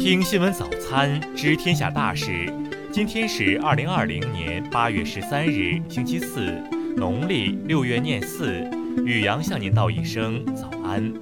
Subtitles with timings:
[0.00, 2.50] 听新闻早餐，知天下大事。
[2.90, 6.58] 今天是二零二零年八月十三日，星期四，
[6.96, 8.66] 农历六月廿四。
[9.04, 11.12] 宇阳向您道一声早安。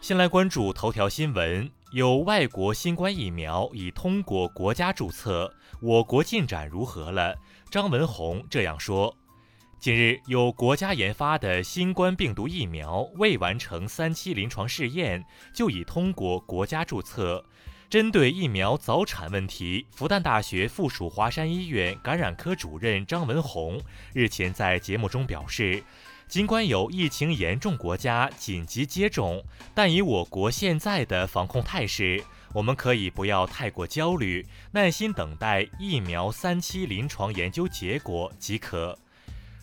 [0.00, 5.52] 先来关注头条新闻：有外国新冠疫苗已通过国家注册，
[5.82, 7.36] 我国进展如何了？
[7.70, 9.14] 张文宏这样说。
[9.78, 17.44] 近日，有国家研发的新冠病毒疫苗未完成三期临床试验，就已通过国家注册。
[17.88, 23.80] 针对疫苗早产问题，复旦大学附属华山医院感染科主任张文宏
[24.12, 25.84] 日前在节目中表示，
[26.26, 38.98] 尽管有疫情严重国家紧急接种，但以我国现在的防控态势，我们可以不要太过焦虑，耐心等待疫苗三期临床研究结果即可。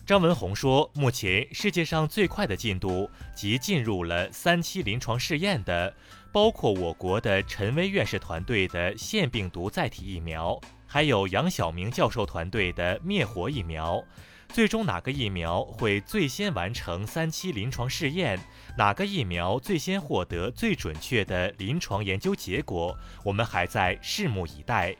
[0.06, 5.94] 张文宏说，目前世界上最快的进度及进入了三期临床试验的，
[6.30, 14.04] 包括我国的陈薇院士团队的腺病毒载体疫苗，还有杨晓明教授团队的灭活疫苗。
[14.50, 18.38] 最终哪个疫苗会最先完成三期临床试验，
[18.76, 24.94] 哪个疫苗最先获得最准确的临床研究结果，我们还在拭目以待。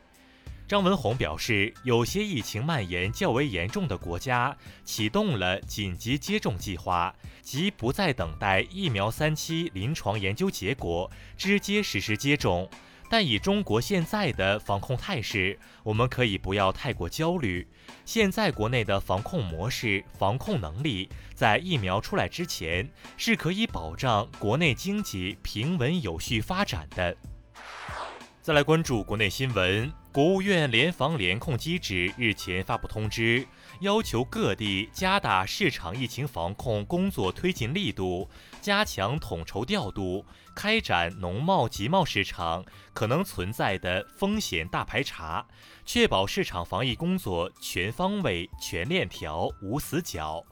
[0.66, 12.68] 张文宏表示，有些疫情蔓延较为严重的国家启动了紧急接种计划，即不再等待疫苗三期临床研究结果，直接实施接种。
[13.10, 17.68] 但以中国现在的防控态势，我们可以不要太过焦虑。
[18.06, 27.14] 现在国内的防控模式、防控能力，在疫苗出来之前，是可以保障国内经济平稳有序发展的。
[28.44, 33.48] 再来关注国内新闻，国务院联防联控机制日前发布通知，
[33.80, 38.28] 要求各地加大市场疫情防控工作推进力度，
[38.60, 45.46] 加强统筹调度，开展农贸集贸市场可能存在的风险大排查，
[45.86, 50.44] 确保市场防疫工作全方位、全链条、无死角。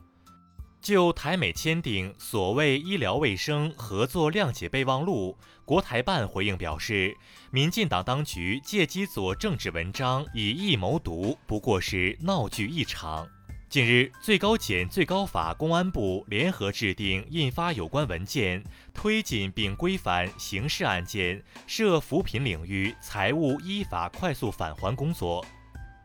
[0.82, 7.16] 就台美签订所谓医疗卫生合作谅解备忘录，国台办回应表示，
[7.52, 13.28] 民进党当局借机做政治文章，以疫谋独，不过是闹剧一场。
[13.68, 25.42] 近日，最高检、最高法、公安部联合制定印发有关文件，推进并规范刑事案件涉扶贫领域财物依法快速返还工作。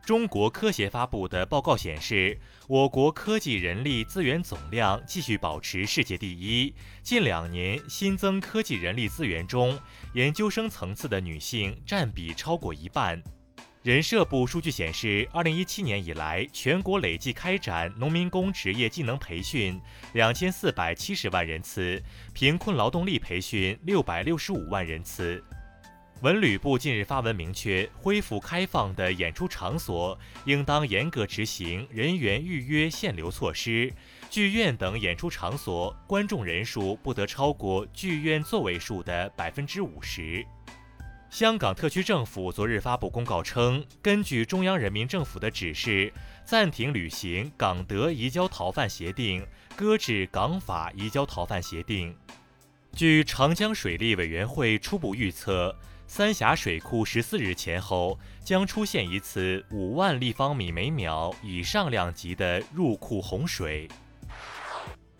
[0.08, 6.74] 中国科协发布的报告显示，我国科技人力资源总量继续保持世界第一。
[7.02, 9.78] 近两年新增科技人力资源中，
[10.14, 13.22] 研究生层次的女性占比超过一半。
[13.82, 19.78] 人社部数据显示，二零一七年以来，全国累计开展农民工职业技能培训
[20.14, 22.02] 两千四百七十万人次，
[22.32, 25.44] 贫困劳动力培训六百六十五万人次。
[26.20, 33.92] 文旅部近日发文明确，恢复开放的演出场所应当严格执行人员预约限流措施，
[34.28, 40.44] 剧院等演出场所观众人数不得超过剧院座位数的百分之五十。
[41.30, 46.12] 香港特区政府昨日发布公告称，根据中央人民政府的指示，
[46.44, 49.46] 暂停履行港德移交逃犯协定，
[49.76, 52.12] 搁置港法移交逃犯协定。
[52.92, 55.72] 据长江水利委员会初步预测。
[56.10, 63.86] 三峡水库十四日前后将出现一次五万立方米每秒以上量级的入库洪水。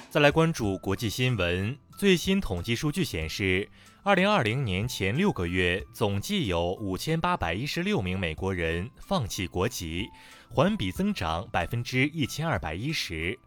[0.08, 3.68] 再来关注国际新闻，最新统计数据显示，
[4.02, 10.08] 二零二零年前六个月总计有五千八百一十六名美国人放弃国籍，
[10.48, 13.38] 环比增长百分之一千二百一十。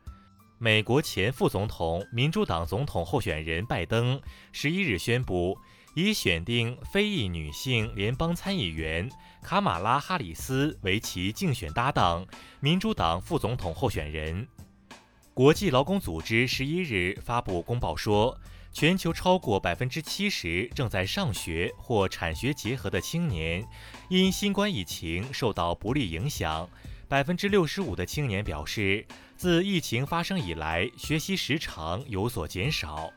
[0.60, 4.22] 美国前副总统、民主党总统候选人拜登
[4.52, 5.58] 十一日宣布。
[5.94, 9.10] 已选定非裔女性联邦参议员
[9.42, 12.26] 卡马拉·哈里斯为其竞选搭档，
[12.62, 14.48] 民主党副总统候选人。
[15.34, 18.38] 国际劳工组织十一日发布公报说，
[18.72, 23.66] 全球超过百分之七十正在上学或产学结合的青年，
[24.10, 26.70] 因新冠疫情受到不利影响。
[27.10, 29.06] 百分之六十五的青年表示，
[29.36, 33.12] 自疫情发生以来，学习时长有所减少。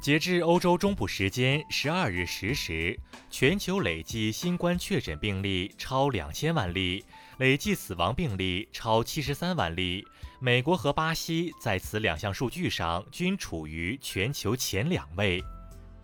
[0.00, 2.98] 截至欧洲中部时间十二日十时，
[3.28, 7.04] 全球累计新冠确诊病例超两千万例，
[7.36, 10.02] 累计死亡病例超七十三万例。
[10.40, 15.44] 美国和巴西在此两项数据上均处于全球前两位。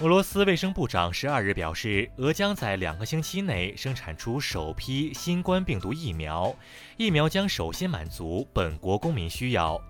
[0.00, 6.54] 俄罗斯卫生部长十二日表示，俄将在两个星期内生产出首批新冠病毒疫苗，
[6.98, 9.80] 疫苗将首先满足本国公民需要。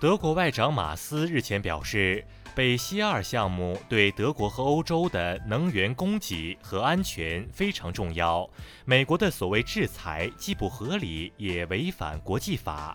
[0.00, 8.48] 德国外长马斯日前表示，北溪二项目对德国和欧洲的能源供给和安全非常重要。
[8.84, 12.94] 美国的所谓制裁既不合理，也违反国际法。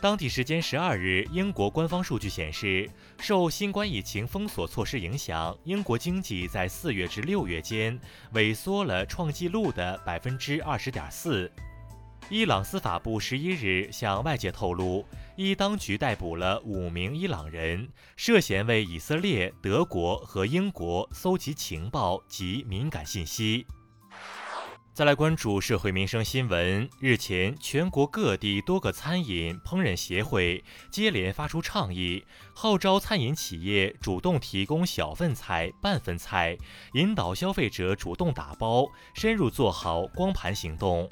[0.00, 7.98] 当地时间十二日，英国官方数据显示，受新冠疫情封锁措施影响，英国经济在四月至六月间
[8.34, 11.50] 萎缩了创纪录的百分之二十点四。
[12.28, 15.06] 伊朗司法部十一日向外界透露，
[15.36, 23.64] 伊当局逮捕了五名伊朗人，涉嫌为以色列、德国和英国搜集情报及敏感信息。
[24.92, 26.90] 再来关注社会民生新闻。
[26.98, 36.58] 日前，全国各地多个餐饮烹饪协会接连发出倡议，号召餐饮企业主动提供小份菜、半份菜，
[36.94, 41.08] 引导消费者主动打包，深入做好光盘行动。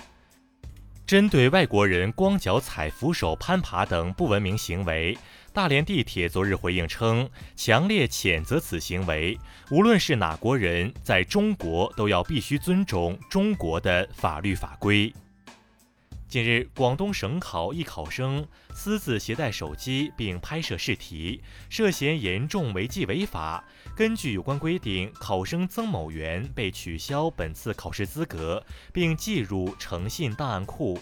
[1.06, 5.16] 针对外国人光脚踩扶手、攀爬等不文明行为，
[5.52, 9.38] 大连地铁昨日回应称，强烈谴责此行为。
[9.70, 15.12] 无论是哪国人，在中国都要必须尊重中国的法律法规。
[16.26, 18.44] 近日，广东省考一考生
[18.74, 23.64] 私自携带手机并拍摄试题，涉嫌严重违纪违法。
[23.94, 30.98] 根据有关规定，考生曾某元被取消本次考试资格，并记入诚信档案库。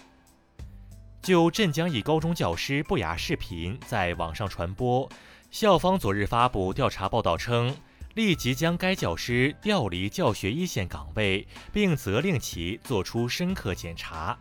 [1.21, 5.09] 就镇江一高中教师不雅视频在网上传播，
[5.49, 7.75] 校方昨日发布调查报道称，
[8.13, 14.37] 立即将该教师调离教学一线岗位，并责令其做出深刻检查。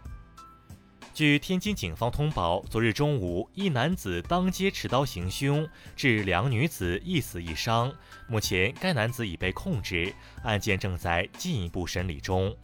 [1.14, 7.92] 据天津警方通报，昨日中午，一男子当街持刀行凶，致两女子一死一伤。
[8.26, 12.56] 目前，该男子已被控制，案件正在进一步审理中。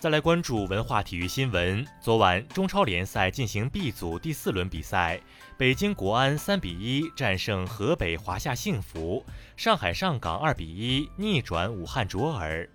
[0.00, 1.86] 再来关注文化体育新闻。
[2.00, 5.20] 昨晚，中超联赛进行 B 组第四轮比赛，
[5.58, 9.22] 北京国安三比一战胜河北华夏幸福，
[9.54, 12.66] 上海上港二比一逆转武汉卓尔。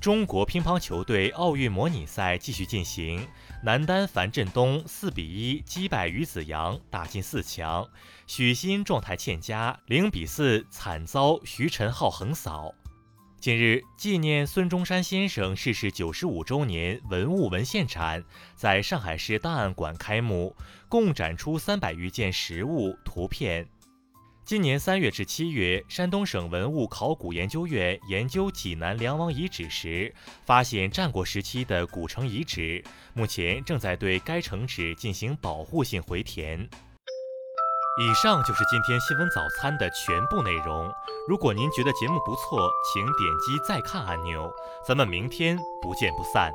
[0.00, 3.28] 中国乒乓球队奥运模拟赛继续进行，
[3.62, 7.86] 男单樊振东四比一击败于子洋，打进四强；
[8.26, 12.74] 许昕状态欠佳，零比四惨遭徐晨浩横扫。
[13.38, 18.24] 近日，纪念孙中山先生逝世九十五周年文物文献展
[18.54, 20.56] 在上海市档案馆开幕，
[20.88, 23.68] 共展出三百余件实物、图片。
[24.50, 30.12] 今年三月至七月，山东省文物考古研究院研究济南梁王遗址时，
[30.44, 32.82] 发现战国时期的古城遗址，
[33.14, 36.68] 目前正在对该城址进行保护性回填。
[38.00, 40.92] 以上就是今天新闻早餐的全部内容。
[41.28, 44.52] 如果您觉得节目不错，请点击再看按钮。
[44.84, 46.52] 咱们明天不见不散。